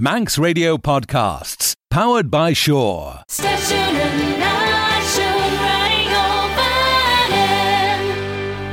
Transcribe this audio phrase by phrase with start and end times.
[0.00, 3.24] Manx Radio Podcasts, powered by Shore.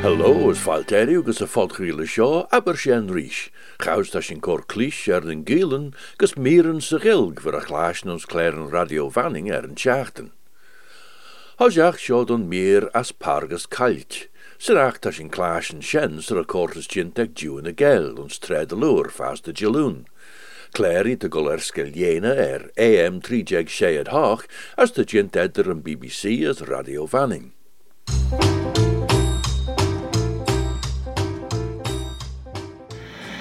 [0.04, 3.50] Hello, is Falterio gus a fodgriele seo aber sin ríis.
[3.82, 8.14] Chaus tá sin cór clís ar den géelen gus mieren sa gilg vir a chláisn
[8.14, 10.30] ons kléiren radio vanning ar an teachtan.
[11.58, 14.28] Hosach seo don meer as pargus kalt.
[14.60, 18.76] Syrach tá sin chláisn sin ar a córtas ginteag dúin a gel ons tred a
[18.76, 20.06] lúr fast a gelún.
[20.76, 21.62] Clary de gol er
[22.36, 24.42] er AM 3 séad hach
[24.76, 25.06] as de
[25.40, 27.54] edder an BBC as radio vanning.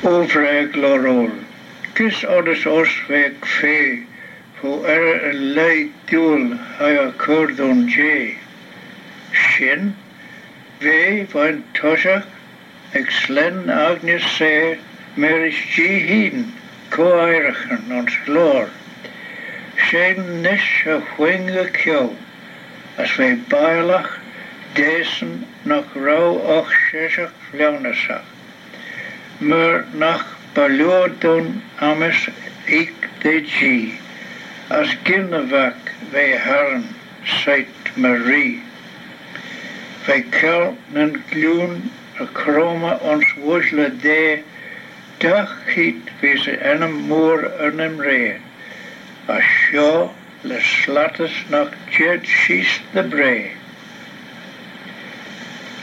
[0.06, 1.32] Overeg lorol.
[1.98, 4.06] Kis odders os vek fe,
[4.60, 8.38] fu er een lei duel ha a cordon J.
[9.32, 9.96] Shin,
[10.78, 11.64] ve van
[13.10, 14.78] slen agnes se,
[16.94, 18.68] ko eirichen ons glor.
[19.86, 22.12] Shen nis a chwinge kjou,
[22.96, 24.12] as ve bailach,
[24.78, 28.30] desen nog rauw och sesach flaunasach.
[29.38, 32.28] maar nach beloordon ames
[32.64, 33.88] ik de G.
[34.68, 35.74] As ginnevak
[36.10, 36.84] wij herren,
[37.22, 38.62] seit Marie.
[40.06, 44.38] Wij kelten gloen a chroma ons wosle de,
[45.24, 48.36] dag hiet wie ze en een moer en een ree.
[49.28, 53.50] A sjo le slattes nach jet schiest de bree.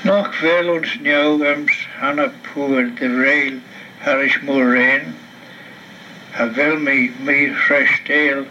[0.02, 3.58] Nog veel ons nieuwgems hanna poer de rail
[3.98, 5.16] harish moerain.
[6.32, 8.46] Ha wel me me fresh tail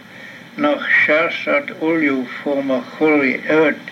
[0.55, 3.85] nog chas at ulju voor me chully uit.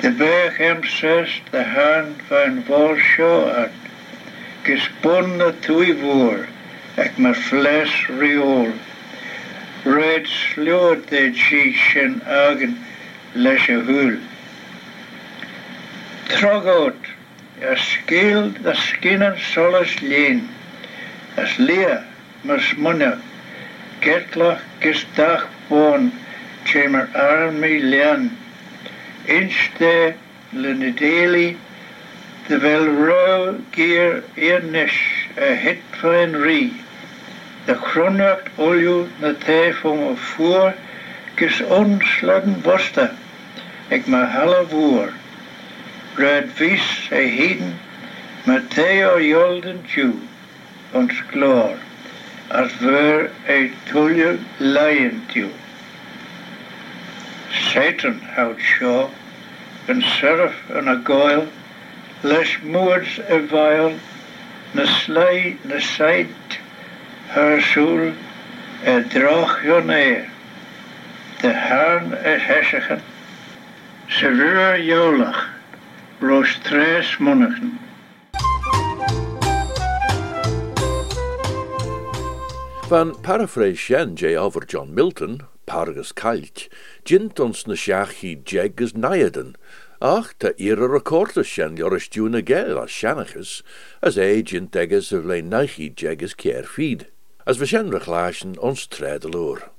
[0.00, 3.48] De berg hem zes de hand van vol show
[4.64, 6.44] gespunnet i vor,
[6.96, 8.72] ek med flesh riol.
[9.84, 12.78] Red slår det kiksen øgen
[13.34, 14.16] læsje hul.
[16.30, 17.10] Trogot,
[17.60, 20.48] jeg skild af skinnen solas ljen,
[21.36, 21.98] as lia
[22.42, 23.12] med smunja,
[24.00, 26.12] gætla gestak von,
[26.66, 28.30] tjemer armi ljen,
[29.28, 30.14] indste
[30.52, 31.56] lennedelig,
[32.46, 36.72] de wel ro gear earnish a hit fine ri,
[37.66, 40.74] de chronacht olju na te vom a voer,
[41.40, 43.06] ges onslagen bosta,
[43.88, 45.12] ik ma halle voer.
[46.16, 47.74] Red vis a heden,
[48.44, 50.14] Matteo Jolden Jew,
[50.92, 51.80] ons glor,
[52.50, 55.50] as ver a tulje lion Jew.
[57.72, 59.08] Satan hout shaw,
[59.88, 61.48] and seraph and a goyle,
[62.24, 64.00] les moords a vile,
[64.72, 66.58] na slay na sight,
[67.28, 68.14] her soul,
[68.82, 70.32] a droch yon air,
[71.42, 73.02] de haan a hessigen,
[74.08, 75.50] Severa Jolach,
[76.20, 77.78] Roos tres monnigen.
[82.88, 84.34] Van paraphrase J.
[84.34, 86.68] over John Milton, Pargus Kalt,
[87.04, 89.56] gint ons na seachi jegus naiden,
[90.04, 93.62] ach ta ira recordas shen joris duna gel as shanachas,
[94.02, 97.06] as e gint egas of le naichi jegus kier feed,
[97.46, 99.70] as vi shen rechlaschen ons tredeloor.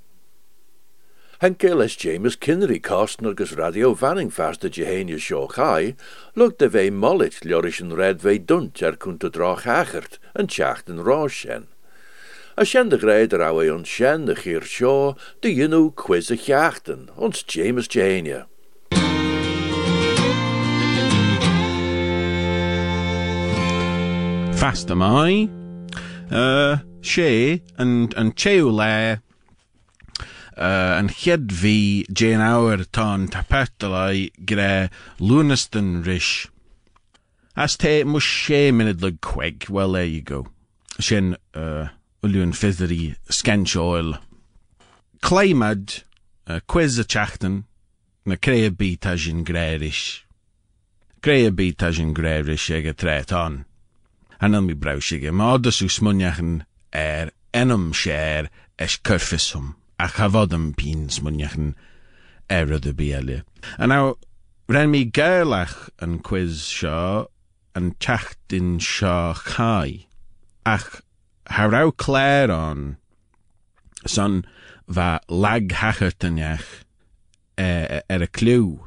[1.41, 5.93] Henke les James Kinnery agus radio vanning faste Jehenia Shaw Chai,
[6.33, 11.67] look de vei mollit ljorischen red vei dunt er kunta drach hachert, en tjachten roshen.
[12.57, 17.87] A shen de greider awe ons shen de Shaw, de yinu quiz jachten, ons James
[17.87, 18.47] Jehenia.
[24.57, 25.49] Fast am I.
[26.31, 29.21] Uh, sé an, an chéú le
[30.57, 34.09] uh, an chead hí Jane áir tá tapetala
[34.45, 34.89] gre
[35.19, 36.47] Luniston ris.
[37.55, 40.47] As te mu sé minid le queg, well there you go.
[40.99, 41.89] Sin uh,
[42.23, 44.17] uliún fitherí scanseoil.
[45.21, 46.03] Cléimad
[46.47, 47.63] uh, quiz a teachtan
[48.25, 50.23] na cré bí tá sin gréiris.
[51.21, 53.65] Gré bí tá sin gréiris ag a trétán.
[54.45, 61.73] Anil mi brausige, má dasú smuneachan er enam sér es curfisum a chafodam pín smuneachan
[62.47, 63.41] er a bíale.
[63.79, 64.17] A now,
[64.69, 67.25] ren mi gairlach an quiz seo
[67.73, 70.05] an teachtin seo chai.
[70.63, 71.01] Ach,
[71.49, 72.97] ha rau cléir an
[74.05, 74.45] son
[74.87, 76.85] va lag hachartaneach
[77.57, 78.85] er, er a clú,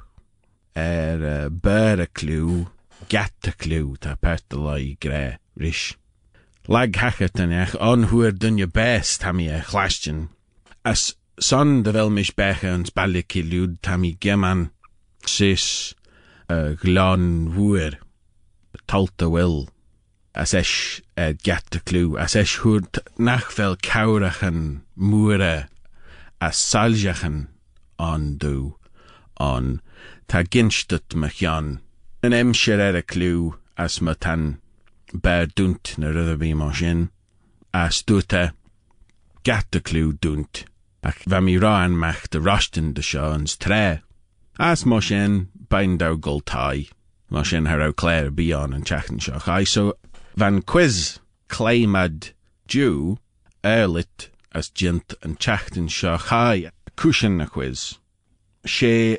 [0.77, 2.69] er a bur a clú,
[3.09, 5.95] gat a clú tá pertal i gré ris.
[6.69, 10.29] lag hachet an ech onhuer dunje best tam e chlastin.
[10.85, 14.71] As son de vel mis beche ans baliki lud tam i geman.
[15.27, 15.95] Sis
[16.49, 17.99] uh, glon hwyr
[18.87, 19.69] talta wil
[20.35, 24.61] as eis uh, get de clw as eis hwyd nach fel cawrachan
[25.11, 25.55] mwre
[26.49, 27.39] as saljachan
[28.11, 28.73] on dw
[29.51, 29.81] on
[30.29, 31.43] ta ginstut mach
[32.27, 34.59] Yn emsir er y clw as ma tan
[35.13, 37.09] ber dwnt na rydda fi mo sin,
[37.73, 38.51] a stwta
[39.45, 40.65] gat y clw dwnt,
[41.07, 44.01] ac fe mi roan mach dy rostin dy sio yn tre.
[44.59, 46.89] As mo sin bain daw gol tai,
[47.31, 49.93] Mo sin haraw Claire bion yn chachin sio chai, so
[50.39, 51.19] fan quiz
[51.49, 52.31] claimad
[52.67, 53.19] dew
[53.63, 57.99] erlit as jint yn chachin sio chai, cwsyn na quiz.
[58.65, 59.19] She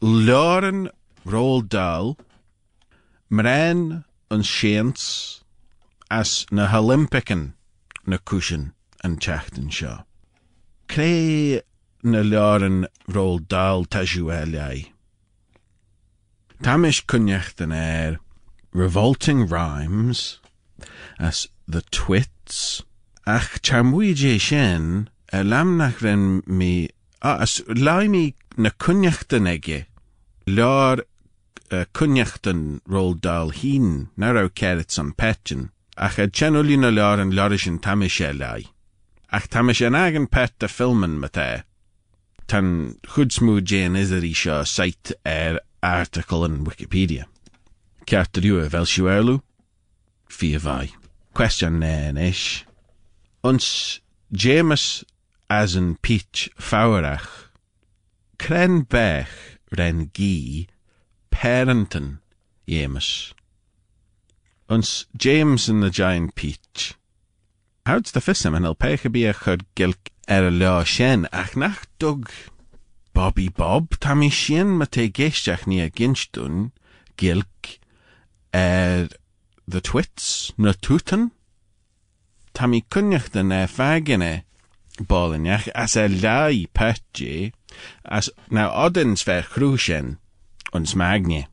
[0.00, 0.90] loren
[1.24, 2.16] rôl dal,
[3.30, 4.42] mren an
[6.10, 7.54] as na Olympican
[8.06, 8.72] na cushion
[9.02, 10.04] an teachtain seo.
[12.02, 14.86] Na learan Roald Dahl taisiú.
[16.62, 18.18] Tamish
[18.72, 20.38] Revolting Rhymes
[21.18, 22.82] as The Twits
[23.26, 25.42] ach charmuide sin a
[26.46, 26.88] mi
[27.22, 28.70] as laimi na
[30.46, 31.04] Lear
[31.70, 31.84] uh,
[32.88, 37.32] Roald Dahl hín nará cerit san petin, ach a tjenolí na lear an.
[39.30, 41.64] Ach tamis an pet a filman mate.
[42.46, 47.26] Tan chudsmú Jane Iserí seo site ar article in Wikipedia.
[48.06, 49.42] Ceart riú a bhil siúirlú?
[50.28, 50.54] Fi
[52.16, 52.64] is.
[53.44, 54.00] Ons
[54.32, 55.04] James
[55.50, 57.50] as an peach fáirach.
[58.38, 60.66] Cren bech ren gí
[61.38, 62.18] parentin
[62.66, 63.32] James.
[64.68, 66.94] Ons James in the Giant Peach.
[67.86, 71.86] Houds the fissam en el peche bi a chud gilk er leo shen ach nach
[72.00, 72.28] dug
[73.14, 74.86] Bobby Bob tammy shen ma
[75.98, 76.72] ginstun
[77.16, 77.78] gilk
[78.52, 79.08] er
[79.68, 81.30] the twits na tutan
[82.52, 84.42] tammy kunnach den e fagine
[85.00, 87.52] Bollinach as a lai petje
[88.04, 89.42] as now odins ver
[90.72, 91.46] ons magne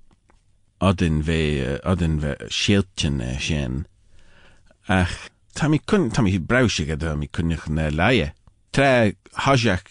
[0.82, 2.36] odin ve odin ve
[4.88, 8.34] ach Tammy kun tammy brausig a mi kunnich na laie.
[8.74, 9.88] Tre hajach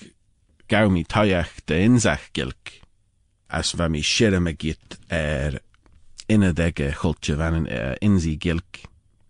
[0.69, 1.05] gau mi
[1.67, 2.83] de inzach gilk
[3.49, 4.03] as va mi
[5.11, 5.61] er
[6.29, 8.85] inne dege chultje van uh, inzi gilk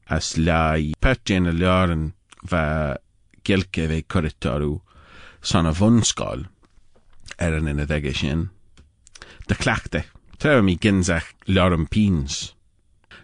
[0.09, 2.13] as lai petjen a laren
[2.51, 2.97] va
[3.45, 4.81] gilke ve korritorú
[5.41, 6.47] san a vonskal
[7.39, 8.51] er an.
[9.47, 10.05] De clachte,
[10.39, 12.55] tre mi ginzach lorem pins,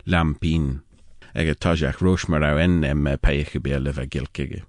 [0.04, 0.82] lam pin,
[1.34, 2.28] ag a tajach rosh
[2.58, 3.06] en em
[4.06, 4.62] gilkige.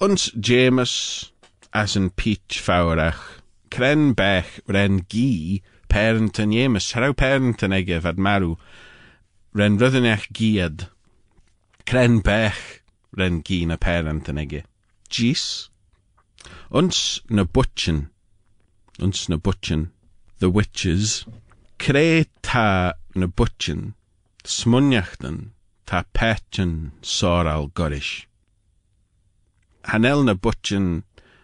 [0.00, 1.32] Uns James
[1.72, 3.40] as an peach faurach,
[3.70, 8.18] kren bech ren gi parent an James, harau parent an ege vad
[9.54, 10.88] ren rydynach giad,
[11.86, 12.82] kren bech
[13.16, 14.64] ren gi na parent an ege.
[15.08, 15.68] Gis,
[16.70, 18.08] uns na butchen,
[18.98, 19.90] uns na butchen,
[20.38, 21.24] the witches,
[21.78, 23.94] cre ta na butchin,
[24.44, 25.50] smuniachtan,
[25.84, 28.26] ta petchin soral gorish.
[29.84, 31.02] Hanel na butchin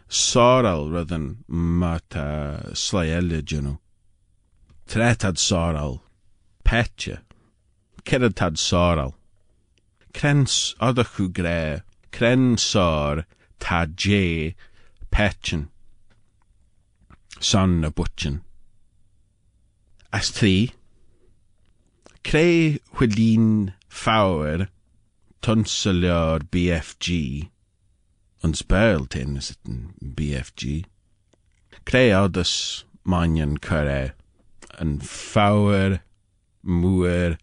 [0.09, 3.81] soral rydyn ma ta slaelid yno.
[4.87, 6.03] Tretad soral,
[6.65, 7.23] petcha,
[8.05, 9.15] ceretad soral.
[10.13, 11.83] Crens oddachw gre,
[12.13, 13.27] cren sor,
[13.59, 14.55] ta je,
[15.11, 15.69] petchin.
[17.41, 18.43] Son na butchin.
[20.15, 20.71] S3,
[22.23, 24.69] creu hwylun ffawr
[25.43, 27.17] tonsilio'r BFG,
[28.47, 29.81] ond sbel tyn sydd yn
[30.21, 30.85] BFG,
[31.91, 32.55] creu odys
[33.03, 34.13] manion cyrau
[34.85, 35.99] yn ffawr
[36.63, 37.37] mwyr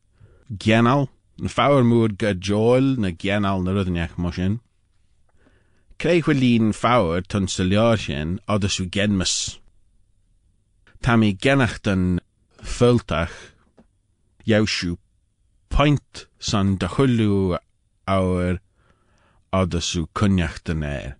[0.63, 1.09] gianal,
[1.43, 4.59] yn ffawr mwyr gydjoel na gianal na rydyn iach mos yn.
[5.99, 9.37] Creu hwylun ffawr tonsilio'r sy'n odys yw genmys.
[11.03, 12.21] Tam i genach dyn
[12.71, 13.33] föltach
[14.47, 14.97] jousú
[15.69, 17.57] point san de chuú
[18.07, 18.59] áir
[19.59, 21.15] ádasú cunneach den éir.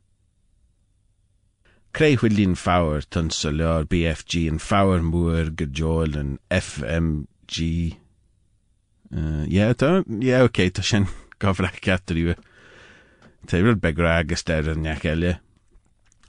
[1.92, 7.98] Créhfuil lín fáir tan sa leir BFG an fáir muair go joil an FMG.
[9.12, 9.74] Uh, yeah,
[10.08, 11.08] yeah, okay, tá sin
[11.40, 12.36] gofra cetarú.
[13.46, 15.40] Tá ru begra agus de an neach eile.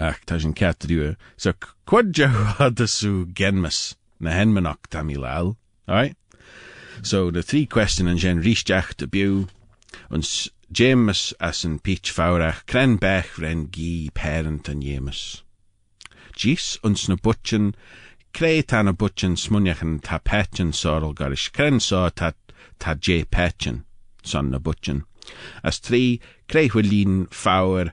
[0.03, 1.53] ach tá sin cetriú so
[1.87, 2.19] quid
[2.95, 5.17] sú genmas na henmanach tá mí
[5.89, 6.17] Alright?
[7.03, 9.49] So the three question an gen ríisteach de bu
[10.73, 15.43] James as an peach faurach, cren bech ren gi parent an James.
[16.35, 17.75] Gis ons na butchen,
[18.63, 20.19] tan a butchen smuniachan ta
[20.73, 22.33] sorrel garish, cren so ta,
[22.79, 22.95] ta
[24.23, 25.05] son na butchen.
[25.63, 27.93] As tri, creu hwylin faur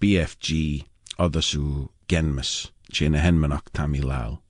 [0.00, 0.84] BFG
[1.18, 4.42] oddasw genmus, Jane henmanach tam i lal.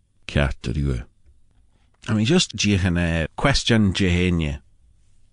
[2.08, 4.62] I mean, just jichen a question jehenia,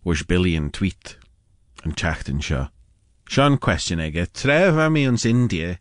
[0.03, 1.17] was Billy and tweet,
[1.83, 2.69] and chachten seo.
[3.27, 5.79] Sean question ege, tref am India,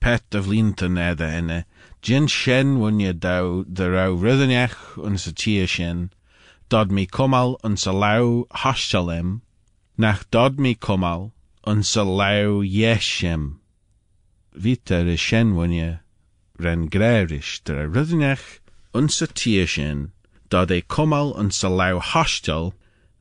[0.00, 1.64] pet of linton edda enne,
[2.02, 6.10] jin shen wunye dau, the rau ryddeniach ons a tia shen,
[6.68, 8.46] dod mi komal ons a lau
[9.96, 11.32] nach dod mi komal
[11.64, 13.58] ons a lau yeshem.
[14.54, 16.00] Vita shen wunye,
[16.58, 18.60] ren grerish, der ryddeniach
[18.94, 20.12] ons a tia shen,
[20.50, 22.72] dod e komal ons a lau hostel,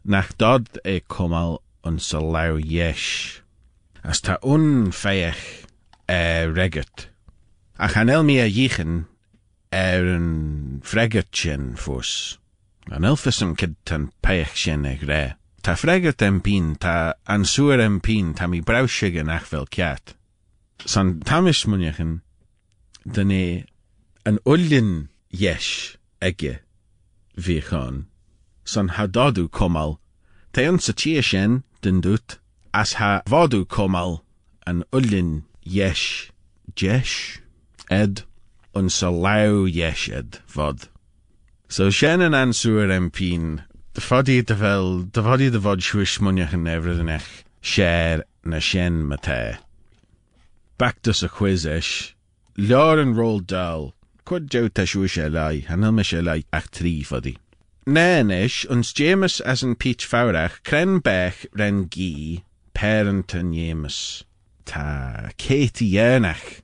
[0.06, 3.42] nach dod e komal ons a lau yesh.
[4.04, 5.66] As ta un feich
[6.08, 7.10] e.
[7.80, 9.06] Ach an el mi a yichen
[9.72, 11.75] er een freget sin.
[12.92, 15.36] An elfism kid tan peich sin e gre.
[15.63, 18.00] Ta freget em pin, ta an suer em
[18.34, 18.62] ta mi
[19.30, 20.13] ach kiat.
[20.86, 22.22] San tamish munjechen,
[23.06, 23.66] dan e
[24.26, 26.60] an ullin yesh ege
[27.38, 28.06] vichon.
[28.64, 30.00] San ha dodu komal,
[30.54, 32.02] te sa tia sin den
[32.74, 34.24] as ha vodu komal
[34.66, 36.32] an ullin yesh
[36.76, 37.40] jesh
[37.90, 38.24] ed
[38.74, 40.88] un sa lau yesh ed vod.
[41.68, 46.20] So shen an answer em pin, de fodi de vel, de fodi de vod shwish
[46.20, 49.58] munjach en evredenech, share na shen mate.
[50.78, 52.12] Back to sa quiz ish,
[52.56, 53.96] Lor and roll dal,
[54.28, 57.36] Cwyd dew ta siw eisiau hanel me eisiau ach tri fyddi.
[57.88, 62.44] Nain uns James as an peach fawrach, cren bech ren gi,
[62.76, 64.24] parent an James.
[64.66, 66.62] Ta, Katie yernach,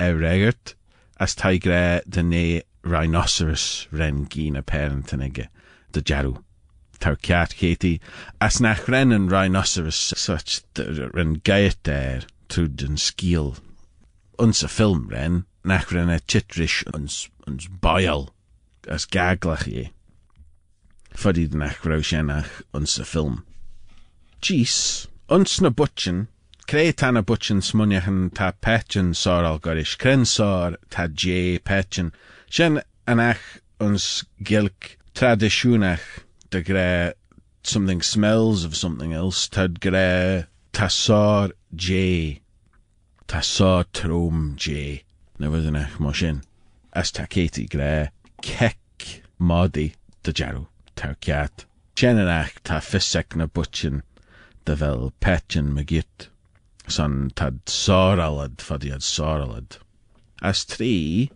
[0.00, 0.74] e regert,
[1.20, 5.48] as ta gre dyne rhinoceros ren gi na parent an ege,
[5.92, 6.42] dy jarw.
[6.98, 8.00] Taw ciat Katie,
[8.40, 10.62] as nach ren an rhinoceros such
[11.12, 13.58] ren gaet er, trwyd yn sgil
[14.38, 18.34] Uns a film ren, nach ren a chitrish uns, uns boil,
[18.86, 19.92] as gaglach ye.
[21.14, 23.44] Fuddy nach roshenach uns a film.
[24.42, 26.28] Jeez, uns na butchen,
[26.66, 32.12] creu tan a butchen smuniachan ta petchen soral gorish, cren sor ta j petchen,
[32.50, 37.14] shen anach uns gilk traditionach de gre
[37.62, 40.88] something smells of something else, tad gre ta
[43.28, 45.02] sor j, ta sor trom j,
[45.40, 46.42] nevertheless moshin,
[46.92, 50.66] as ta Katie gre kek modi de jaru.
[50.94, 51.64] tar ceat.
[51.96, 54.02] Senach tá fisec na butchin
[54.64, 56.28] de bhfuil petchin me git,
[56.86, 59.78] san tad sóralad fadiad sóralad.
[60.40, 61.30] As trí,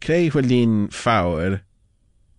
[0.00, 1.60] cré bhfuilín fáir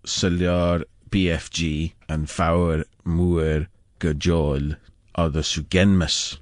[0.04, 3.68] sa leor BFG an fáir muair
[4.00, 4.76] go joil
[5.16, 6.40] ada sú genmas.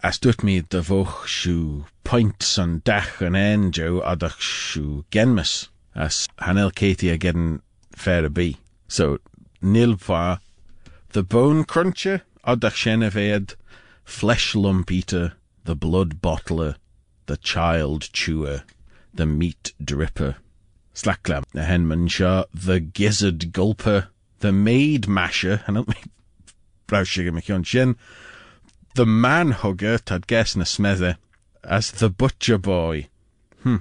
[0.00, 5.70] As dúirt mi de bhoch siú point san dach an ein jo adach siú genmas,
[5.92, 7.62] as hanel Katie a gen
[7.96, 8.56] fair a bí.
[8.86, 9.18] So,
[9.60, 10.38] nilva,
[11.08, 13.56] the bone cruncher, adach sheneved,
[14.04, 15.32] flesh lump eater,
[15.64, 16.76] the blood bottler,
[17.26, 18.62] the child chewer,
[19.12, 20.36] the meat dripper.
[20.94, 24.06] Slacklam, the henman shaw, the gizzard gulper,
[24.38, 25.96] the maid masher, and help me
[26.86, 27.96] browshiga mckion shin,
[28.98, 31.16] the man hugger, tad guess na smether,
[31.62, 33.06] as the butcher boy.
[33.62, 33.76] Hmm.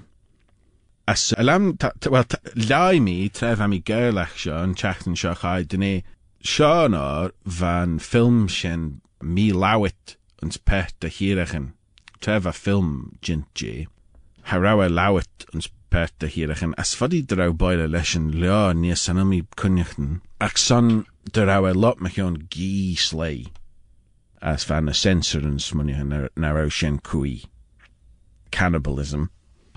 [1.08, 2.38] As alam, ta, ta, well, ta,
[2.70, 6.04] lai mi, tref am i gerlach sio, yn chachtan sio chai, dyna
[6.52, 9.02] sio nor van film sien
[9.34, 11.72] mi lawit ons pet de hirachen.
[12.22, 13.88] Tref a film jint je.
[14.52, 16.78] Harawa lawit ons pet de hirachen.
[16.78, 20.22] As fadi draw boile leschen leo ni sanami kunjachten.
[20.40, 23.48] Ac son draw a lot mech yon gi slay.
[24.48, 25.42] As van a sensor
[25.74, 27.44] munjachen naraw sien kui.
[28.52, 29.24] Cannibalism.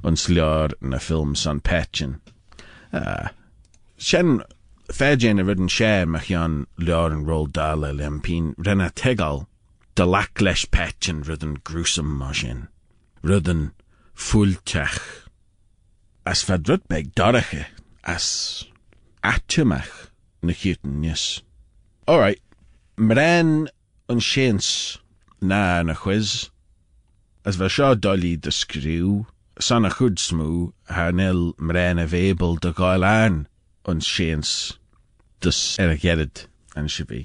[0.02, 2.20] ons leor na film san petchen.
[2.92, 3.28] Uh,
[3.96, 4.42] Shen
[4.88, 9.46] féjin a ridden sé me an leor an roll dale lempin renna tegal
[9.94, 11.22] de lac leis petchen
[14.14, 14.98] fulltech.
[16.26, 17.12] As rud beg
[18.04, 18.64] as
[19.22, 20.10] atjemach
[20.42, 21.42] na chuten yes.
[22.08, 22.40] Alright,
[22.96, 23.68] mren
[24.10, 24.98] an séns
[25.40, 26.50] na na quiz.
[27.44, 29.26] As ver seo dolly de screw,
[29.66, 31.54] san a chud smú ha nil
[32.02, 33.46] a bhébal de gáil an
[33.86, 34.50] an séans
[35.40, 37.20] dus er a gead an si bhí.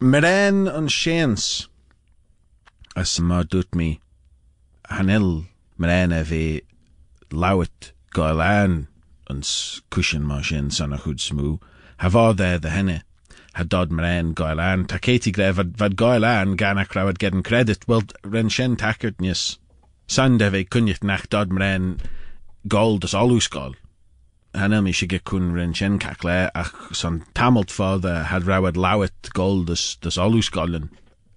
[0.00, 1.68] Meren an séans
[2.94, 3.98] as má dút mi
[4.90, 5.46] hanil
[5.78, 6.60] meren a bhí
[7.32, 8.88] lawet gáil an
[9.30, 10.28] ans cushion
[11.02, 11.58] chud smú,
[12.00, 12.98] ha bhád é de henne.
[13.56, 17.42] Ha dod mren gáil an, tá céti gré vad, vad gáil an ganach rawad gedden
[17.42, 19.56] credit, wel ren sin takert nis.
[20.06, 21.96] San de bheith cunit nach dod mren
[22.68, 23.72] gáil das alús gáil.
[24.54, 28.44] Hanna mi si ge kun ren sin cach le ach san tamalt fád a had
[28.44, 30.90] rawad lawet gáil das, das alús gáilin.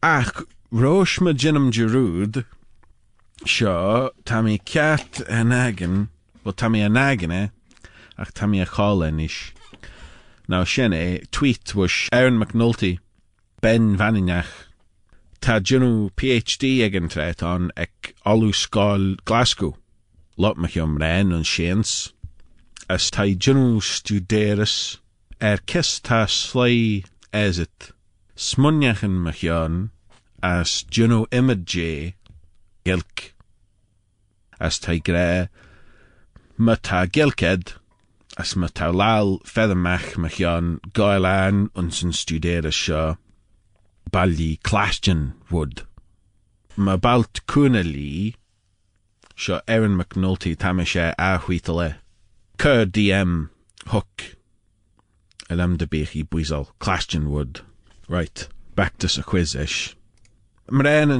[0.03, 2.43] Ach, rois ma jinnam jirúd,
[3.45, 6.09] seo tá mi ceat an agin,
[6.43, 7.47] wel tá mi an agin eh,
[8.17, 9.53] ach tá mi a chálen is.
[10.49, 12.97] Now sin é tweet was Aaron McNulty,
[13.61, 14.49] Ben Vaninach,
[15.39, 19.77] Tá dúnú PhD ag an tret an ag olú sáil Glasgow.
[20.37, 22.13] Lot me chum réin an sians,
[22.89, 24.97] as tá studerus studéras
[25.39, 27.91] ar kis er tá slé éit,
[28.35, 29.91] smunnechan me chean
[30.41, 32.15] as dúnú imidé
[32.83, 33.33] gilk.
[34.59, 35.47] As tá gré
[36.57, 37.78] ma tá gilked
[38.39, 43.17] as ma tau lal feathermach ma chian gael an uns yn studera sio
[44.13, 45.83] balli clastion wood.
[46.77, 47.41] Ma balt
[49.35, 51.95] sio Erin McNulty tamashe a huitale.
[52.57, 53.49] Cur DM
[53.87, 54.37] hook.
[55.49, 56.67] Elam de bech i bwysol.
[56.79, 57.61] Clastion wood.
[58.07, 58.47] Right.
[58.75, 59.95] Back to sa quiz ish.
[60.71, 61.11] Mren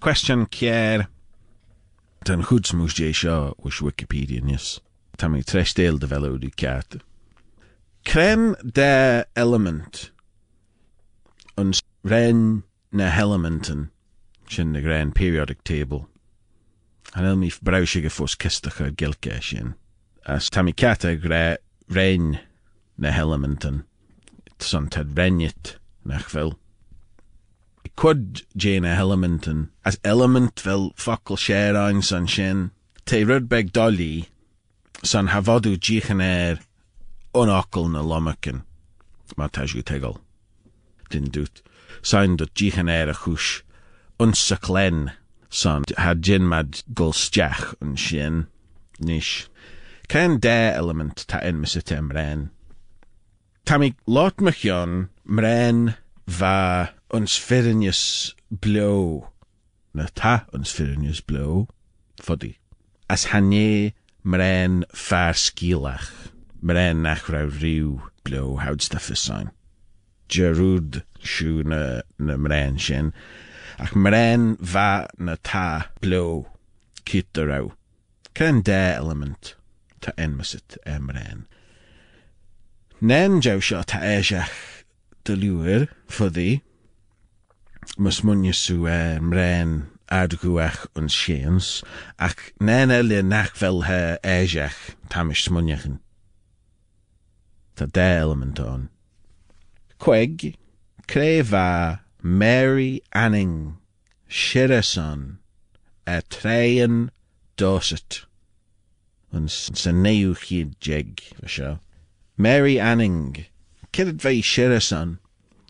[0.00, 1.06] question kier.
[2.26, 4.42] Hoods moes jay sio was Wikipedia.
[4.42, 4.80] Tá
[5.24, 7.00] mé trestéel de veú ceart.
[8.04, 10.10] Krem de element
[11.56, 13.90] ons ren na elementen
[14.48, 16.06] sin na gran periodic table.
[17.14, 19.74] An el mi brausige fós kistacha gilke sin.
[20.26, 21.56] As tá cata gré
[21.88, 22.38] rein
[22.98, 23.84] na elementen
[24.58, 26.58] san tad renjet nach fel.
[27.96, 32.70] Quod Jane elementen as element fel fakkel sé ein san sin.
[33.04, 34.28] Te rudbeg dolly
[35.02, 36.58] san hafodw díchan er
[37.34, 38.62] onokkel na lomacin
[39.36, 40.16] má taisú tegal.
[41.10, 41.62] Din dút.
[42.02, 42.36] Sain
[45.50, 48.46] san ha gin mad gulsteach an sin
[49.00, 49.48] níis.
[50.08, 52.50] Cain dé element ta in misite mren.
[54.06, 55.94] Lot machion mren
[56.26, 59.30] va ons firinius blo
[59.94, 61.68] na ta ons firinius blo
[62.20, 62.52] fodi.
[63.08, 63.92] As hanne
[64.26, 66.10] mren far skilach,
[66.60, 69.52] mren nach ra riw blo hawds da fysain.
[70.28, 73.12] Jerwd siw na, na mren sin,
[73.78, 76.50] ac mren va na ta blo
[77.06, 77.70] cyt raw.
[78.34, 79.54] Ca'n de element
[80.02, 81.46] ta enmasit e mren.
[83.00, 84.56] Nen jaw sio ta eisiach
[85.24, 86.62] dy liwyr ffyddi,
[88.02, 89.70] Mys mwynysw e mren
[90.10, 91.82] adguach ons séans,
[92.18, 95.98] ach nene le nach fel he éiseach tamis smunnechen.
[97.76, 98.88] Tá dé element on.
[99.98, 100.56] Queg,
[101.06, 103.78] creva Mary Anning,
[104.28, 105.38] Shirason,
[106.06, 107.10] a treien
[107.56, 108.24] doset.
[109.32, 111.78] Ons sa neu chiad jeg, seo.
[112.36, 113.46] Mary Anning,
[113.92, 115.18] cyrd fei Shirason,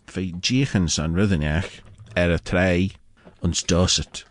[0.06, 1.80] fei jichen son ryddyniach,
[2.16, 2.92] er a trei,
[3.46, 4.24] uns dorset,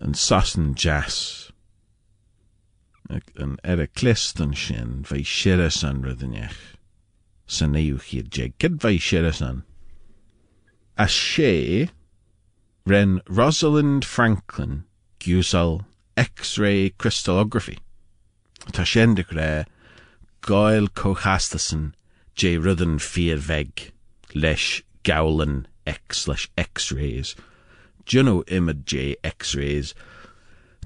[0.00, 1.18] yn sasan jas.
[3.12, 6.56] Ac yn er y clist yn sin, fe siris yn rydynech,
[7.46, 9.60] sy'n eiw chi'r jeg, cyd fe siris yn.
[10.96, 11.90] A she,
[12.88, 14.84] ren Rosalind Franklin,
[15.20, 15.82] gwsal
[16.16, 17.76] X-ray crystallography.
[18.72, 19.50] Ta sien dy gre,
[20.40, 21.90] goel cochastason,
[22.40, 23.90] je rydyn ffyr feg,
[24.34, 27.36] lesh gawlan X slash X-rays,
[28.06, 29.92] Juno imid J X-rays,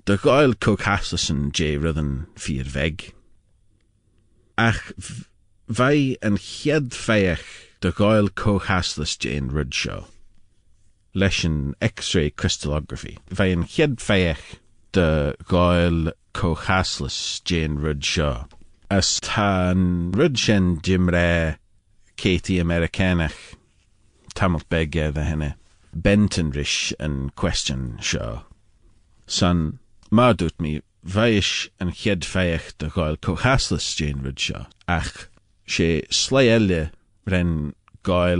[0.06, 3.12] de gael cook haslasan J fyr veg.
[4.56, 4.92] Ach,
[5.68, 7.44] vai yn chiad feich
[7.80, 10.06] de cook haslas Jane Rudshaw.
[11.14, 11.44] Leis
[11.80, 13.18] X-ray crystallography.
[13.28, 14.58] Vai yn chiad feich
[14.92, 15.34] de
[16.32, 18.48] cook haslas Jane Rudshaw.
[18.90, 21.58] As tan Rudshen dimre
[22.16, 23.54] Katie Americanach
[24.34, 25.54] tamalt bege the henne.
[25.94, 28.44] Bentonrish and question seo.
[29.26, 29.78] San
[30.10, 35.28] má dút mi bhais an chead féich de gáil cochaslas Jane seo ach
[35.66, 36.46] sé slé
[37.26, 37.74] ren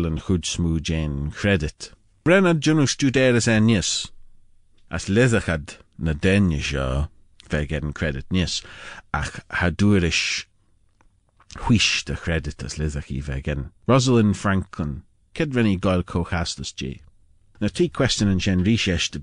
[0.07, 1.93] an chud smú Jane credit.
[2.25, 4.11] Brenna dúnú studéras é níos
[4.91, 6.61] as lethachad na déine
[7.73, 8.63] an credit níos
[9.13, 10.47] ach hadúris
[11.67, 12.79] huiis de credit as
[13.11, 15.03] í bheith Rosalind Franklin
[15.35, 17.01] Cid rinne gail cóchastas J.
[17.61, 19.21] Na tí question an gen ríséis de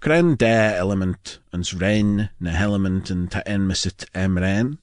[0.00, 4.76] Cren dé element ans rein na element an ta enmisit em rein?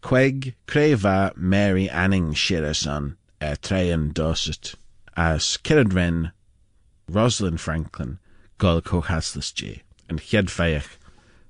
[0.00, 4.74] Queg creva Mary Anning Shirason e trean dosit,
[5.16, 6.32] as Kirad Ren,
[7.10, 8.18] Rosalind Franklin,
[8.58, 9.82] gail cóchastas J.
[10.08, 10.96] An chiad feich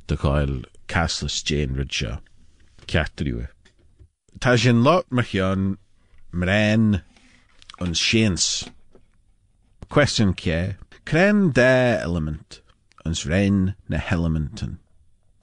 [0.08, 2.20] de gail caslas Jane Ridshaw.
[2.88, 3.48] Ceatriúe.
[4.40, 5.78] Tá sin lot machion
[6.32, 7.02] mrein
[7.78, 8.68] an séans.
[9.88, 12.60] Question ce, Cren de element
[13.04, 14.78] ans rein na elementan.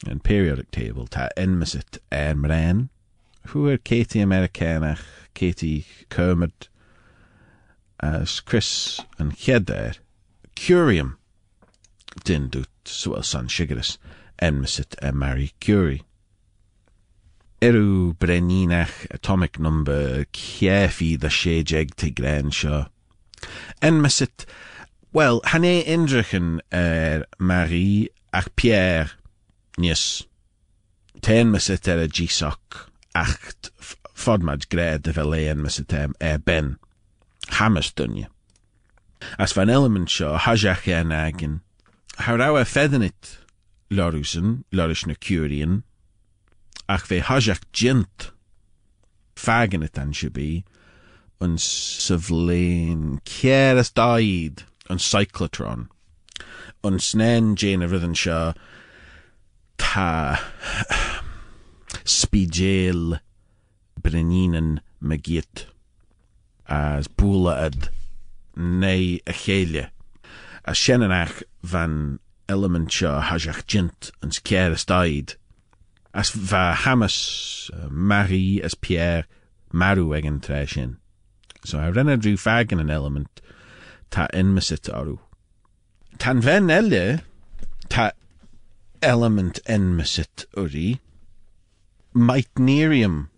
[0.08, 2.90] An periodic table ta enmisit mrein.
[3.48, 5.02] Who are Katie Americanach,
[5.34, 6.70] Katie Kermit,
[8.00, 9.96] as Chris an cheader,
[10.56, 11.18] Curium,
[12.24, 13.98] din dút swel san sigaras,
[14.40, 16.04] enmisit e Marie Curie.
[17.62, 21.94] Eru breninach atomic number kiefi the shejeg
[22.52, 22.90] seo.
[23.82, 24.46] Enmisit,
[25.12, 29.12] well, hanne indrichen er Marie ach Pierre,
[29.78, 30.28] nies.
[31.22, 31.52] Ten
[31.88, 33.72] er a gisok, acht
[34.14, 35.14] fodmad gred de
[35.56, 36.78] misit em er ben.
[37.50, 38.28] Hamas dunje.
[39.38, 41.62] As van element seo, hajach en agin.
[42.18, 43.38] How e fedenit,
[43.90, 44.64] Lorusen,
[46.88, 48.32] ach fe hajach jint,
[49.36, 50.12] fagen it an
[51.42, 55.88] un syflein cieras daid, un cyclotron,
[56.84, 58.54] un snen jane a
[59.78, 60.40] ta
[62.06, 63.20] spigel
[64.00, 65.66] breninen magiet,
[66.68, 67.90] as bula ad,
[68.56, 69.90] nei a chéile,
[70.64, 74.12] a shenanach van element seo hajach jint
[74.86, 75.36] daid.
[76.14, 79.26] As va hamas uh, Marie as Pierre
[79.72, 80.98] maru egen.
[81.64, 83.42] So a rinne drú fagan an element
[84.10, 85.20] ta enmisit aru.
[86.18, 87.22] Tan ven elle
[87.90, 88.12] ta
[89.02, 91.00] element enmisit uri
[92.14, 93.30] meitnerium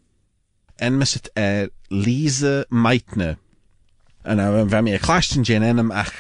[0.79, 3.37] enmisit er Lisa meitne.
[4.25, 6.13] En nou, we hebben een klachten gen enam ach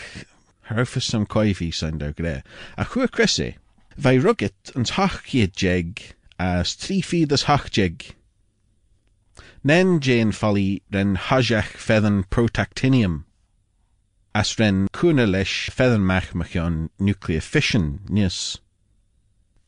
[0.63, 2.41] Harfus sam coifi san der gre.
[2.77, 3.55] A chua crisse,
[3.97, 8.15] vai rugit ans hachkiad jeg as tri as hach jeg.
[9.63, 13.23] Nen jane folly ren hajach feathen protactinium.
[14.35, 18.59] As ren kuna lesh feathen mach machion nuclear fission nis.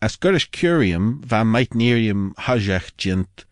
[0.02, 3.46] As gurish curium va meitnerium hajach jint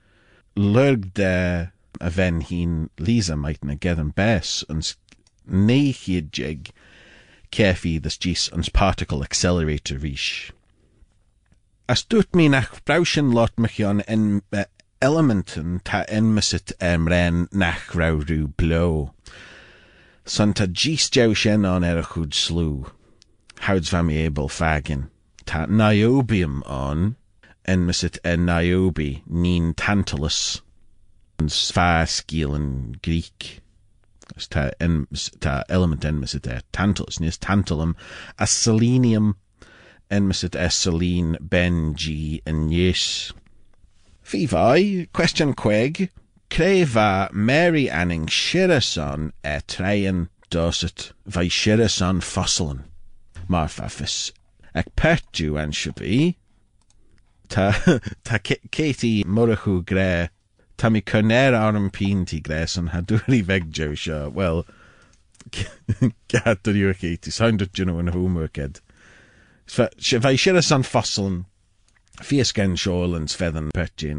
[0.56, 4.98] lurg de a ven hin lisa meitna gethen bes ans
[5.50, 6.72] neichiad jeg
[7.52, 10.52] kefi das gis ans particle accelerator rish.
[11.88, 14.42] As doet mi nach brauschen lot mechion en
[15.04, 19.14] elementen ta enmisit emren nach rauru blo.
[20.26, 22.90] Son ta gis shen on er a chud slú.
[23.60, 25.10] Houds able fagin.
[25.46, 27.18] Ta niobium on,
[28.24, 30.62] en niobi, nin tantalus.
[31.48, 33.62] Sfa skielen Greek
[34.80, 35.08] en,
[35.42, 37.94] ta element enmisit e tantalus, nis tantalum,
[38.40, 39.36] a selenium
[40.10, 43.34] enmisit e selene ben g en yes.
[44.24, 46.10] Fi vai, question queg,
[46.50, 52.86] cre va Mary Anning Shirason e treien dosit vai Shirason fossilen.
[53.48, 54.32] Mar fafis,
[54.74, 56.36] ec pertu an shabi,
[57.50, 60.30] ta, ta Katie Murachu gre
[60.78, 64.66] Tá mi cynner ar an pínti grésan ha dúí veg jo seo well
[66.34, 68.82] gatar yw'r chi ti sound dyn nhw yn homeworked
[69.68, 71.38] se fai siar san fossiln
[72.22, 73.36] fies gen Shorelands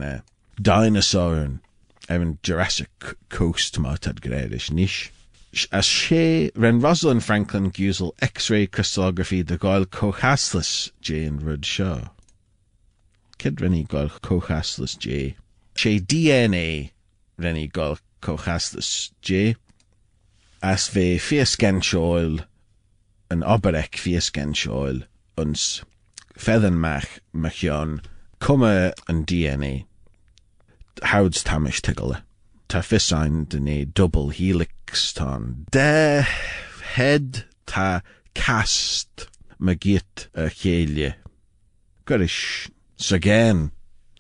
[0.03, 0.23] e
[0.61, 1.61] dinosaur
[2.09, 4.21] evan Jurassic Coast ma tad
[4.73, 5.13] nish
[5.71, 12.09] as sé ren Rosalind Franklin gusel X-ray crystallography de goil cochaslas Jane Rud Shaw.
[13.39, 15.37] Kid renny goil cochaslas J.
[15.77, 16.91] sé DNA
[18.21, 19.55] cochastas J
[20.63, 22.45] as bvé fiascan seáil
[23.31, 25.05] an oberek fiascan seáil
[26.37, 28.01] ons feathanmeach meán
[28.41, 29.85] cumme an DNA
[31.03, 32.23] houds tamish tigle
[32.69, 36.27] Tá fisáin den é double helix tá de
[36.95, 38.03] head tá
[38.35, 41.15] cast me git a chéile
[42.07, 43.71] goris sa géin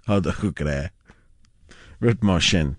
[0.06, 0.90] had a chu gré
[2.00, 2.76] rud mar sin.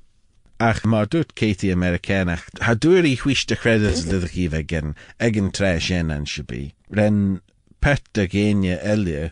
[0.59, 6.11] Ach mar dút Katie Americanach ha dúirí chuiste credit lidachí bheith gin egin tre sin
[6.11, 6.71] an sibí.
[6.89, 7.41] Ren
[7.85, 9.31] pet a géine eile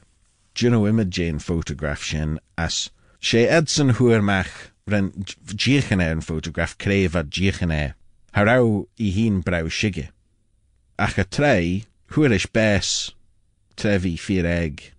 [0.54, 5.08] Juno imime Jane photograph sin as sé Edson huairmeach ren
[5.54, 7.96] ddíchan é an photograph créh a ddíchan é
[8.36, 10.06] Harau i hin brau shige.
[11.00, 13.12] Ach a trei, huirish bes,
[13.76, 14.94] trevi fyr egg.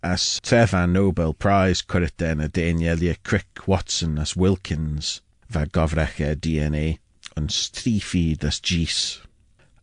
[0.00, 6.98] As trefan Nobel Prize currit den a Danielia Crick Watson as Wilkins, va gofreche DNA,
[7.36, 9.20] yn strifi das gis.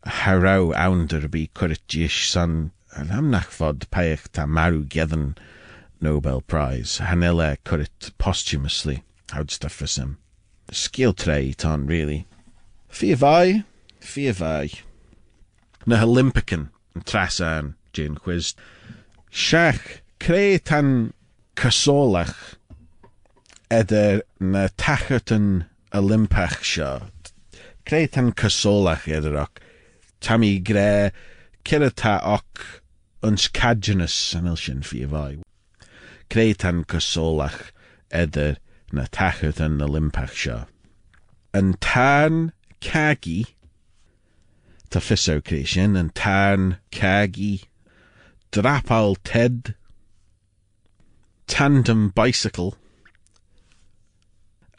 [0.06, 4.46] Harau ounder bi currit gish son, an amnach fod paech ta
[4.84, 5.36] gedden
[6.00, 10.18] Nobel Prize, hanela currit posthumously, howd stuff for sim.
[10.70, 12.26] Skill trei ton, really.
[12.88, 13.64] Fi vai,
[14.00, 14.70] fi vai.
[15.86, 18.54] Na Olympican, yn trasan, Jane quiz.
[19.30, 21.12] Siach, creu tan
[23.70, 26.62] eder na tachartan Olympach
[28.06, 29.60] tan cysolach eder ac.
[30.20, 31.12] Tammy gre
[31.64, 32.81] cyrra ta ac
[33.22, 35.38] uns cadgenus an ilsin fi vai.
[36.28, 37.70] Creu tan cysolach
[38.10, 38.56] eder
[38.92, 40.66] na tachartan Olympach sio.
[41.54, 43.44] Yn tan cagi,
[44.90, 45.00] ta
[45.96, 46.10] yn
[48.50, 49.74] drapal ted,
[51.46, 52.76] tandem bicycle,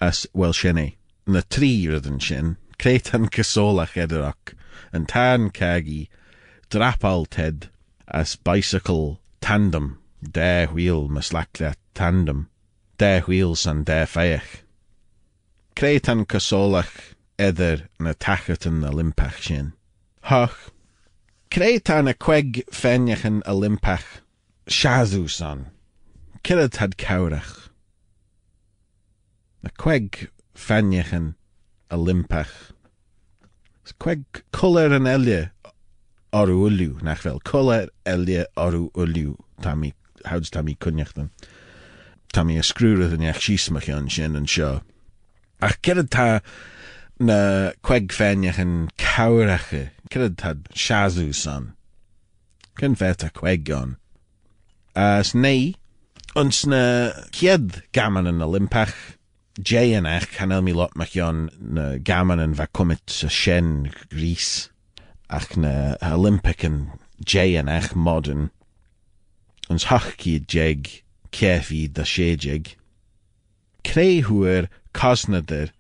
[0.02, 3.96] as wel sinné, na trí rydyn sin, cretan cysolach
[4.94, 6.10] yn tan cagi,
[6.70, 7.70] drapal ted,
[8.14, 12.48] as bicycle tandem, de wheel maslaclia tandem,
[12.98, 14.62] de wheels an de feich.
[15.76, 19.74] Cretan cysolach edrych na tachatan na limpach sin.
[20.26, 20.72] Hoch,
[21.50, 24.22] cretan a queg fenjachan a limpach,
[24.68, 25.72] shazu son,
[26.44, 27.70] Kirad had cawrach.
[29.64, 31.34] Na queg fenjachan
[31.90, 32.72] a limpach.
[34.00, 35.53] Queg colour an elia
[36.34, 39.94] oru uliw, nach fel colour elia oru uliw, tammy,
[40.26, 41.30] howds tammy cynjachtan.
[42.34, 44.82] Tammy a iach sismach yn sin yn sio.
[45.62, 46.42] Ach gerad ta
[47.20, 51.74] na queg fenjach yn cawrache, gerad ta shazu son.
[52.80, 53.98] Cyn fet a queg on.
[54.96, 55.76] As nei,
[56.36, 58.96] ons na kied gaman yn Olympach,
[59.62, 64.70] Jay yn ech lot mach yon na gaman yn va cumit sa shen gris,
[65.34, 66.78] ach na Olympic yn
[67.34, 68.50] jay yn eich modern,
[69.74, 70.92] ons hach gyd jeg,
[71.34, 72.76] cefi da shejeg.
[73.88, 75.74] Creu hwyr cosnadyr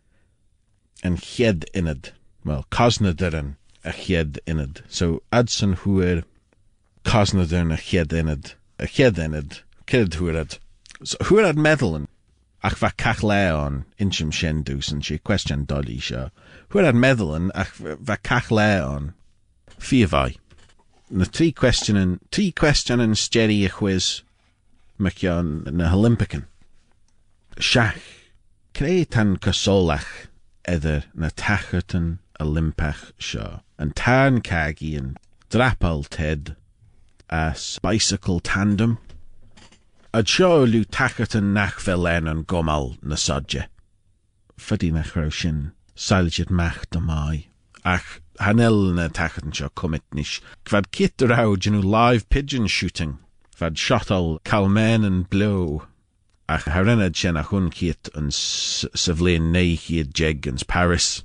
[1.05, 2.11] yn chied uned.
[2.43, 4.81] Wel, cosnadyr yn a chied uned.
[4.87, 6.23] So, adson hwyr
[7.07, 8.53] cosnadyr yn y lled uned.
[8.81, 9.59] Y lled uned,
[9.91, 10.57] cyrd hwyrad.
[11.03, 12.09] So, hwyrad meddwl yn
[12.63, 16.29] ach fa cach leon inchym sien dws yn si, cwestiwn dod i sio.
[16.73, 19.11] Hwyrad meddwl yn ach fa cach leon
[19.77, 20.35] fi fai.
[21.13, 24.23] Na trí cwestiwn yn, trí cwestiwn yn sgeri y chwys
[24.97, 26.47] mycion yn y Olympican.
[27.59, 28.01] Siach,
[28.73, 30.09] creu tan cysolach
[30.65, 35.13] edrych na tachart yn Olympach sio, yn tan cagi yn
[35.53, 36.55] drapal ted
[37.29, 38.97] as bicycle tandem.
[40.13, 43.67] A sio lw tachart yn nach felen yn gomal na sodje.
[44.57, 47.47] Fydi na chraw sin, sailgyd mach dy mai,
[47.85, 50.41] ach hanel na tachartan sio cumit nish.
[50.65, 53.19] Kvad kit raw genu live pigeon shooting.
[53.55, 55.87] Fad shottal calmen and blow.
[56.49, 61.23] Ach harenad sin a chun kiet yn syflein neu chiad jeg yn Paris.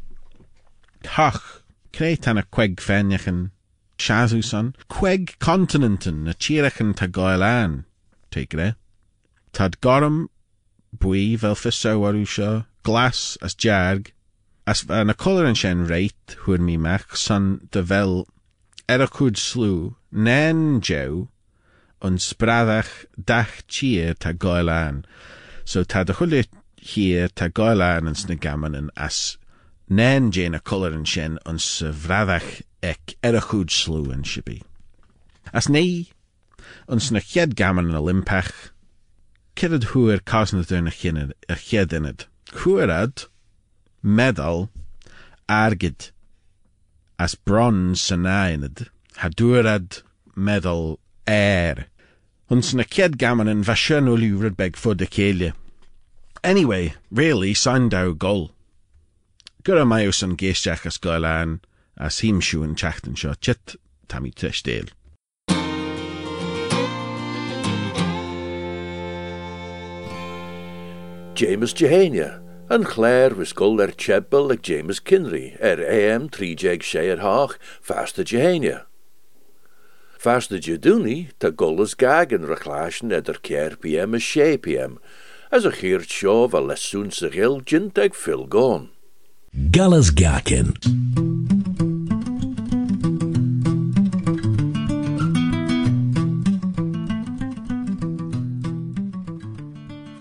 [1.04, 3.50] Hach, creu tan a queg fenjachan.
[3.98, 7.84] Shazu son, queg continentan na chirachan ta goel an.
[8.30, 8.76] Take it,
[9.52, 10.28] Tad gorum
[11.02, 12.50] bwy fel ffiso arw sio,
[12.84, 14.12] glas as jarg,
[14.68, 18.14] as yn y color yn sien reit hwyr mi mach son dy fel
[18.92, 21.28] erachwyd slw, nen jew,
[22.04, 22.90] yn spraddach
[23.30, 25.04] dach chir ta goel an.
[25.64, 26.42] So ta dy chwle
[26.90, 29.36] hir ta goel an yn snygaman yn as
[29.88, 32.50] nen jen y color yn sien yn syfraddach
[32.84, 34.60] ec erachwyd slw yn sibi.
[35.52, 36.10] As nei,
[36.92, 38.52] yn snychiad gaman yn Olympach,
[39.58, 42.28] cyrryd hwyr cosnad yn y chiad yn yd.
[42.60, 43.24] Hwyrad,
[44.02, 44.68] meddwl,
[45.48, 46.10] argyd,
[47.18, 47.94] as bron
[48.66, 48.86] yd,
[49.22, 50.02] hadwyrad
[50.36, 51.86] meddwl air.
[52.48, 54.14] Ons na kied gaman yn fashion o
[55.10, 55.54] celia.
[56.44, 58.48] Anyway, really, sa'n daw gol.
[59.66, 60.96] Gyda mai os yn geisdiach as
[61.98, 63.74] as him siw yn chachten sio, chit
[64.08, 64.32] tam i.
[71.38, 77.22] James Jehania, yn chler wisgol er chebel ag James Kinry, er AM 3 sé ar
[77.24, 78.84] hach, fast y Jehania.
[80.18, 84.98] Fast y Jeduni, ta golas gag yn rechlasion edr cer PM a 6 PM,
[85.50, 88.90] as a chirt sio va lesún sa gil jinteg fil gón.
[89.72, 90.76] Gallas Gakin.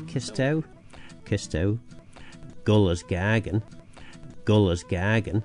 [0.07, 0.63] Kistow,
[1.27, 1.77] Kistow,
[2.67, 3.61] Gullas Gagan,
[4.43, 5.41] Gullas Gagan,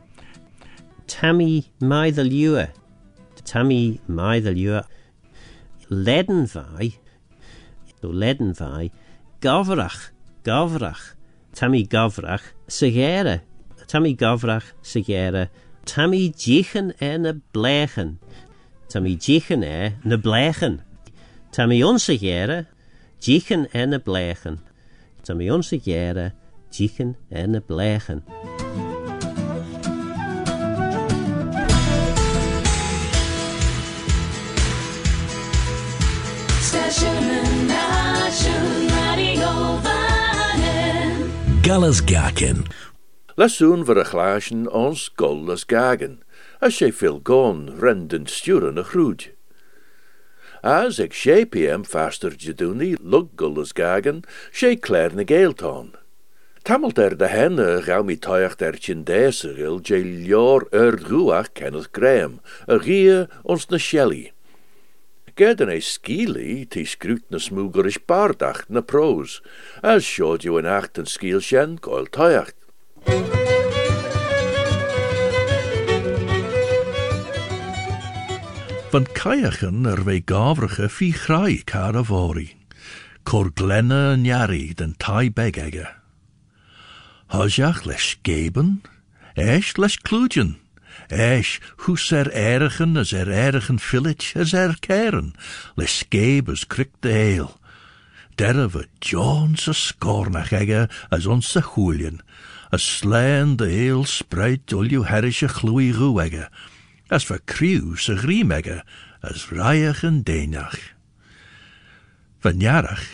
[1.06, 2.72] Tammy Mythelua,
[3.44, 4.85] Tammy Mythelua,
[5.88, 6.94] Ledenvai,
[8.02, 8.90] Ledenvai,
[9.40, 10.11] Gavrach,
[10.42, 11.14] Gavrach,
[11.54, 13.42] Tammy Gavrach, Segere,
[13.87, 15.48] Tammy Gavrach, Segere,
[15.85, 18.18] Tammy Jichen e na blechen,
[18.88, 20.82] Tammy Jichen e na blechen,
[21.52, 22.66] Tammy onsegere,
[23.20, 24.58] Jichen e na blechen,
[25.22, 26.32] Tammy Jichen
[27.28, 27.46] e
[37.68, 41.30] Nation Radio Vanen.
[41.62, 42.00] Gallas
[43.85, 46.22] voor a glaasjen ons gol as gagen,
[46.58, 49.28] as sé fil gon renden sturen a groed.
[50.62, 55.24] As ik sé pm faster jeduni lug gol as gagen, sé klair na
[56.62, 56.83] geelton.
[56.83, 61.90] Tamelt er de henne gauw mi toiacht er tjin deseril, je lior er ruach Kenneth
[61.92, 64.33] Graham, a gie ons na Shelley.
[65.35, 69.40] Gerden ei skili ti skruut na smugerish bardacht na pros,
[69.83, 72.55] as sjod you in acht en skiel sjen goil toiacht.
[78.92, 82.53] Van caiachen er wij gavrige fi graai car a vori.
[83.25, 86.01] Cor glenne en jari den tai begegge.
[87.33, 88.83] Hosjach les geben,
[89.35, 90.59] esch les kludjen.
[91.09, 95.33] Esch, hus er ergen as er ergen village as er keren.
[95.75, 97.57] Les gebes krik de heel.
[98.37, 102.21] Derre we Jones a scornach egge as ons a chulien.
[102.68, 106.51] As slaan de heel spruit ulju herrische chloei ruegge.
[107.09, 108.83] As for crew se griemegge,
[109.23, 110.77] as riach en deinach.
[112.45, 113.09] Van jarach,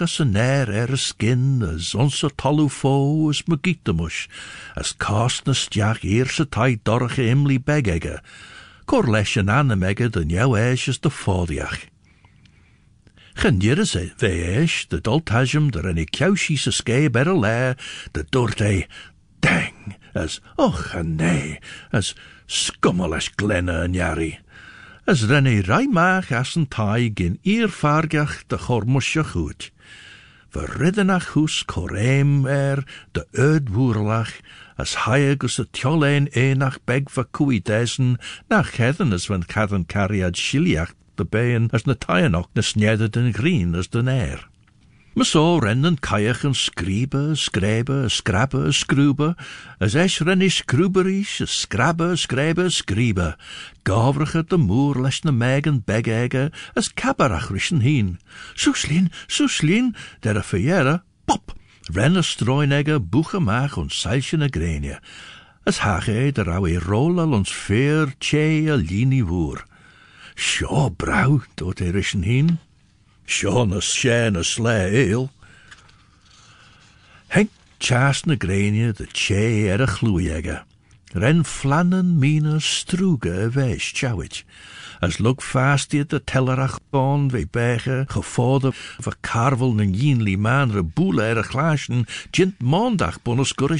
[0.00, 4.28] as een air er skin, as onze talu fo as magitamush,
[4.76, 8.20] as kastnes jach eerse tai dorge imli begegge,
[8.86, 10.56] cor leis an anemegge den jou
[10.92, 11.88] as de.
[13.34, 17.76] Gen jere se ve eis, de doltajum der en ik kjaushi se ske better le,
[18.12, 18.86] de dorte,
[19.40, 21.58] dang, as och en nee,
[21.90, 22.14] as
[22.46, 23.30] skummel as
[23.84, 24.38] en jari.
[25.04, 29.72] As renne rijmaag as tai gin eer vaargach de chormusje goed.
[31.34, 34.34] Hus koreem er de uitwoerlach,
[34.76, 34.94] as
[35.56, 41.68] de tjollein eenach beg va kuidesen, nach heden as van kaden kariad shiliach de beien
[41.72, 42.62] as na taienoch na
[43.08, 44.51] den green as den air.
[45.14, 49.34] Me so rennen kajachen skriebe, skreebe, skrabbe, skrube,
[49.78, 53.34] as eis renni skruberies, skrabbe, skrebe, skriebe,
[53.84, 58.16] gavrige de moer les na megen begege, as kabarach rischen heen.
[58.56, 59.92] Soeslien, soeslien,
[60.24, 61.52] der verjere, pop,
[61.92, 64.96] renne strooinegge, boege maag ons seilsje na grenie,
[65.68, 69.60] as hage der rauwe rol al ons veer, tje a lini woer.
[70.32, 72.56] Sjo, brau, doet rischen heen.
[73.24, 75.30] Sean a sjen a sle eel.
[77.28, 80.62] Henk chas na grenie de che er a chloeiege.
[81.14, 84.44] Ren flannen mine struge wees chawit.
[85.00, 88.72] As luk fastie de tellerach bon we bege gefode
[89.04, 93.78] va karvel na jienli man re boele er a glaasjen jint maandag bonus gurre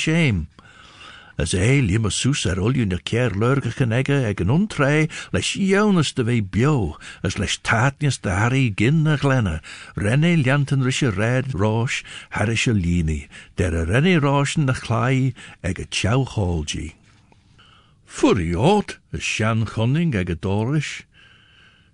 [1.42, 1.52] shame.
[1.52, 6.24] As ei limme soes er na keer lurge egge eg een ontrei, les jounes de
[6.24, 9.60] wei bio, as les taatjes de harry gin na glenne,
[9.96, 16.24] renne lianten rische red roos, harrische lini, der renne roosen na chlai eg a chow
[16.24, 16.94] holgi.
[18.06, 21.02] Furiot, a shan chunning eg a dorish.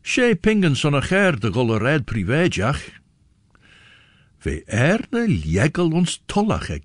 [0.02, 2.97] She pingen son a de golle red privéjach,
[4.38, 6.78] Ve erne liegel ons tollach e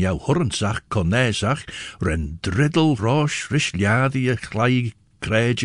[0.00, 1.64] jou horrensach konesach,
[2.00, 4.92] ren driddel roos risliadi chlai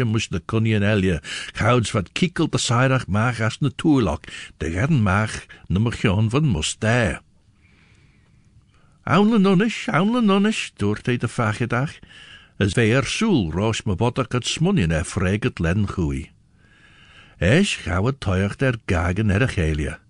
[0.05, 1.21] mus de kunien elje,
[1.53, 4.23] gouds wat kiekel de sairach maag as na toerlok,
[4.57, 7.19] de gern maag nummer gion van mostij.
[9.03, 11.99] Aunle nonnish, aunle nonnish, doort de vagedag,
[12.57, 16.31] as ve er soel roos me botak het smunien e freget len goei.
[17.37, 18.21] Eis gauw het
[18.57, 20.06] der gagen er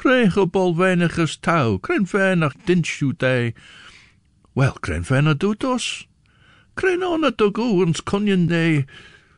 [0.00, 0.30] a gelia.
[0.30, 3.52] Kreeg op al weiniges touw, kren weinig dinshoot ei.
[4.54, 6.08] Wel, kren weinig doet os.
[6.74, 8.86] Kren on het ook oens konjen nee.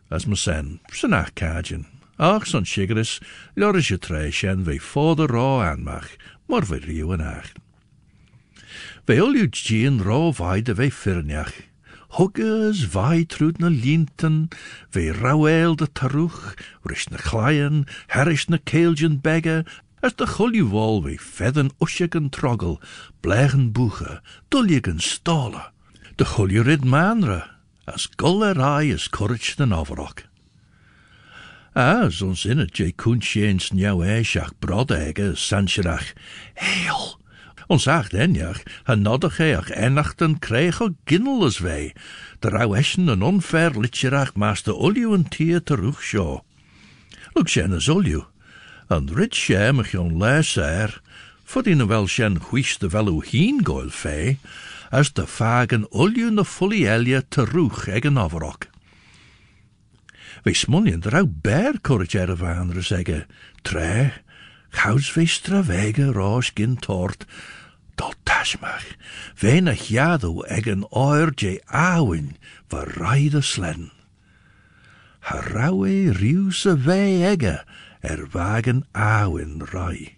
[0.09, 1.87] As me sen, senach kajen.
[2.17, 3.21] Ach, son shigeris,
[3.55, 7.59] loris je treisje en we voor de ro aanmach, maar we rieuwen acht.
[9.05, 11.55] Ve olju gien ro vaide ve firniach.
[12.09, 14.49] Huggers vai trud na linten,
[14.91, 19.65] ve rauel de taruch, rish na chlaien, herish na keelgen begge,
[20.03, 20.27] as de
[20.69, 22.81] wol ve fedden ushigen trogel,
[23.21, 25.73] blegen boege, dulligen stala.
[26.17, 26.25] De
[26.63, 27.51] rid manre,
[27.85, 30.27] as gulle rai is courage den overrock.
[31.73, 36.13] As ons in het je kunstjeens nieuw eisach brodege sancherach,
[36.55, 37.21] heel.
[37.67, 41.95] Ons acht enjach, ha noddegeach enachten kreeg o ginnels wij,
[42.39, 46.45] de rauw eschen en onfair litjerach maas de olju en tier terug sjo.
[47.33, 48.32] Look as
[48.93, 51.01] en sje mech jon luisaar,
[51.45, 53.91] voor die wel sjen huis de wel uw heen goil
[54.91, 58.67] as de vagen olju na fully elje terug egen overok.
[60.43, 63.27] Wij smuljen er ook bear courage er of andere zeggen.
[63.63, 64.13] Tre,
[64.69, 67.25] gauws wij stravege roos gin tort.
[67.95, 68.87] Dat tasmach,
[69.39, 72.37] weinig jadu egen oer je awin,
[72.69, 73.93] waar rijde slen.
[75.19, 77.65] Harawe riuse ege,
[78.03, 78.85] er wagen
[79.73, 80.17] rij.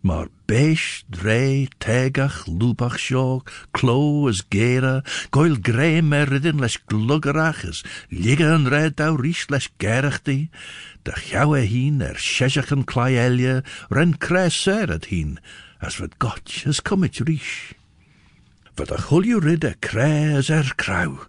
[0.00, 5.02] Maar besh, dre, tegach, lubach sjo, klo as gera,
[5.34, 10.50] goil grey meridin les gluggerach as liggen red au rish les gerachti,
[11.02, 15.36] de chouwe hien er sheshachen claelje, ren creser het hien,
[15.82, 17.74] as wat gotch as commit rish.
[18.78, 21.26] Wat a chulju rid a cre as er crow,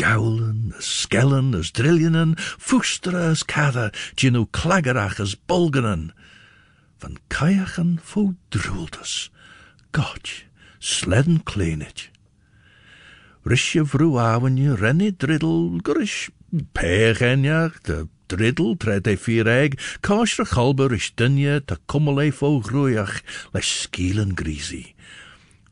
[0.00, 6.12] gowlen, as skellen, as drillionen, foostere as cather, ginu claggerach as bulgenen,
[7.00, 9.30] van kajachen vo droeltes.
[9.92, 10.46] Gotch,
[10.78, 12.08] sledden kleinetje.
[13.44, 16.28] Risje vroeg awenje, rennie driddel, gurish,
[16.72, 23.20] pegenjach, de driddel, tred e vier egg, kosher halber is dunje, te kummel vo groeiach,
[23.52, 24.94] les skielen griezy.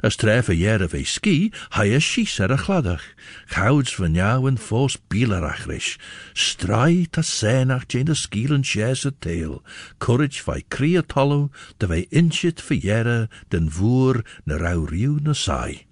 [0.01, 3.03] Treffe jere ve ski, ha je schies er a chladach.
[3.51, 5.99] Gouds van jou en fos bielerach rish.
[6.35, 9.63] Strai ta senach jane de skielen a tail.
[9.99, 15.33] Courage vai kria tollu, de ve inchit ve jere, den voer na rau riu na
[15.33, 15.85] sai.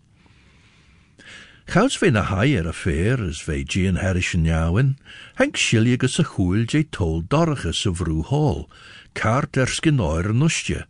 [1.67, 4.97] Gouds ve na hai er a fair, as ve gian herish en jouwen.
[5.37, 8.71] Henk a chwyl je tol dorgus a vrw hall.
[9.15, 10.87] Kart erskin oer nustje.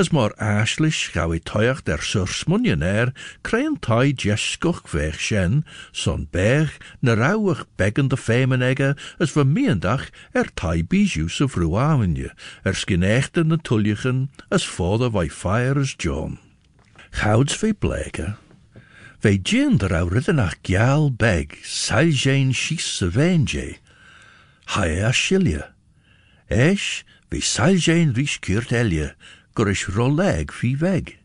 [0.00, 3.10] As mar aaslis gau i toiach der sursmunjen er,
[3.44, 5.58] kreien tai jeskuch vech shen,
[5.92, 6.70] son berg,
[7.02, 12.30] na rauwach beggen de femenegge, as we meendach er tai bijus of ruawenje,
[12.64, 16.38] er skin na tullichen, as vader vai fire as John.
[17.20, 18.38] Gouds ve bleke,
[19.20, 23.76] ve gin der au riddenach gial beg, saljein schies a venje,
[24.72, 25.68] hae a shilje.
[26.48, 28.40] Esh, ve saljein rish
[28.72, 29.12] elje,
[29.60, 31.18] gurish roleg fi weg.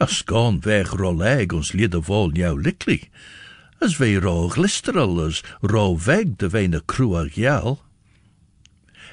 [0.00, 2.98] As gone weg roleg ons liede vol jou likli,
[3.78, 7.78] as ve ro glisterel as ro weg de ve na crua gial.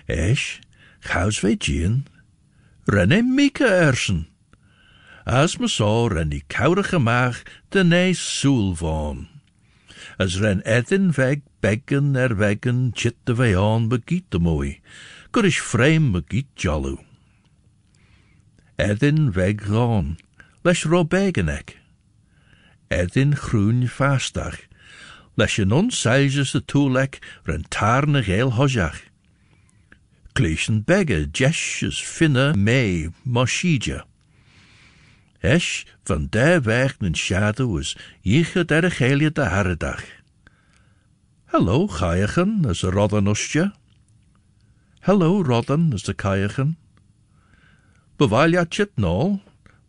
[0.07, 0.57] Esh,
[1.05, 2.07] chaus ve gien,
[2.89, 4.25] renne mika ersen.
[5.27, 9.27] As me so renni kaurige maag de nee soel van.
[10.17, 12.33] As ren edin weg beggen er
[12.95, 14.81] chit de ve on begiet de mooi,
[15.31, 16.97] gurish frame begiet jollu.
[18.79, 20.17] Edin weg ron,
[20.63, 21.77] leis ro begenek.
[22.87, 24.61] Edin groen fastach,
[25.35, 29.01] leis je non seiges de toelek ren tarne geel hojach.
[30.33, 34.05] Gleischen begge jesjes finne mee moshija.
[35.39, 40.03] Esch van der weg een shadow is jiche der geelje de harredag.
[41.45, 43.73] Hallo, kaiachen, as a rodden ustje.
[44.99, 46.77] Hallo, rodden, as de kaiachen.
[48.19, 49.37] Bewail ja chit nol,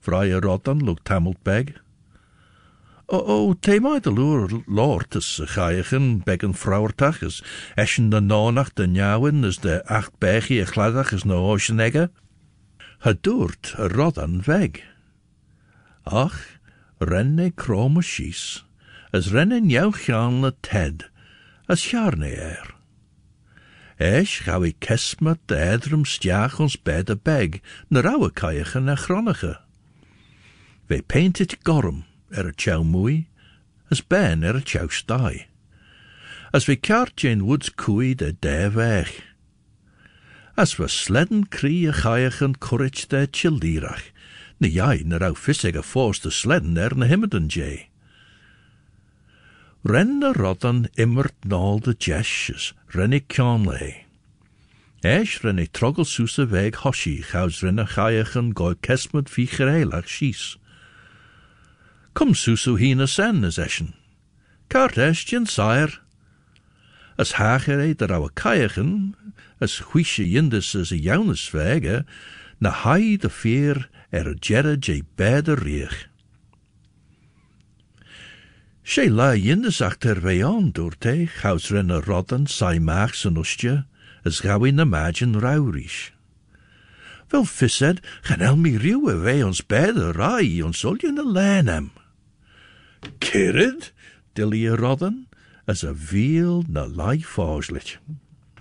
[0.06, 1.72] vrije rodden, look tamelt beg.
[3.06, 7.42] O, o, te mij de loer as a kaiachen, beggen vrouwertag, as
[7.74, 12.10] eschen de nonach de njouwen, as de acht begie a gladach, as no oceanegge.
[12.98, 14.78] Het doert a rodden weg.
[16.02, 16.38] Ach,
[16.98, 17.52] renne
[17.98, 18.64] schies,
[19.10, 21.10] as renne jou gaan ted,
[21.66, 21.90] as.
[24.00, 28.96] Esch gauw ik kesmet de edrum stiach ons bij de beg, na rauwe kaiige na.
[30.86, 33.28] We painted gorm er a chow moei,
[33.90, 35.46] as ben er a stai.
[36.50, 39.34] As we kart in woods koei de de weg.
[40.54, 44.12] As we sledden krie a chaiigen courage de childirach,
[44.58, 47.89] na jai na rau fissig a fors de sledden er na himmeden jay.
[49.82, 54.04] Ren na roddan immert nal de jesjes, ren ik lei.
[55.00, 60.08] Esh ren ik trogel soese weg hoshi, chaus ren a chaiachen goi kesmet fi gereilach
[60.08, 60.58] schies.
[62.12, 63.94] Come susu hina sen as eschen.
[64.68, 65.98] Kart jin sire.
[67.16, 69.14] As hager e der ouwe kajagen,
[69.60, 72.04] as huisje jindus as a
[72.60, 76.09] na hai de veer er jerre je bede riech.
[78.90, 83.84] Sé la jindus achter vei aan door te, gaus renne rodden, sai maag san ustje,
[84.26, 86.10] as gauw na magin raurish.
[87.30, 91.92] Wel fissed, gaan el mi rieuwe wij ons beide rai, ons zul je na lenem.
[93.18, 93.92] Kirid,
[94.34, 95.28] dillie rodden,
[95.70, 97.98] as a veel na lai fauslit.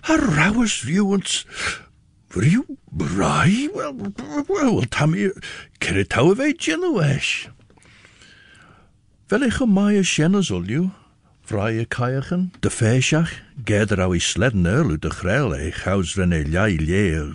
[0.06, 1.46] A rauwers rieuwens,
[2.28, 2.78] rieuw,
[3.18, 5.32] rai, wel, wel, wel, tammy,
[5.78, 6.54] kirid touwe wij
[9.38, 10.88] ik maaie sjenne zul je,
[11.44, 13.30] vrije kajagen, de feestjag,
[13.64, 16.78] geder au i sledden erlu de grel e gaus renne ljai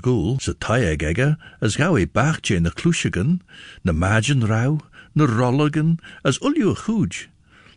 [0.02, 3.42] gul, ze taie gegge, as gau e bachtje in de klusjegen,
[3.82, 4.80] na magen rauw,
[5.14, 7.30] na rolligen, as ulju goed,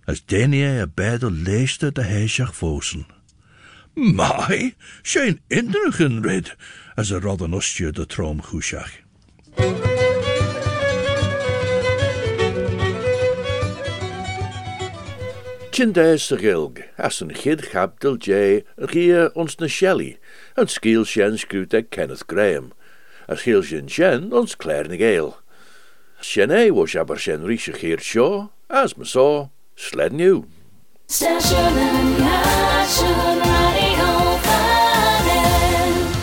[0.05, 3.07] as denie a beide leeste de heesjag fosen.
[3.95, 6.57] Mai, geen indrukken red,
[6.95, 7.51] as a rodden
[7.93, 8.91] de troom goesjag.
[15.79, 20.17] Chindes gilg, as een gid gabdel jay, rie ons na Shelley,
[20.59, 22.73] en skiel shen Kenneth Graham,
[23.29, 25.37] as hiel shen shen ons Claire Gale.
[26.21, 30.49] Shen e was aber shen rische geer shaw, as me saw, sled new.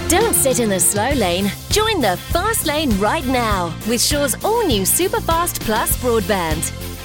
[0.09, 1.49] Don't sit in the slow lane.
[1.69, 6.94] Join the fast lane right now with Shaw's all new Superfast Plus broadband.